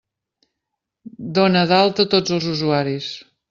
Dona 1.39 1.63
d'alta 1.75 2.09
tots 2.17 2.37
els 2.39 2.51
usuaris! 2.57 3.15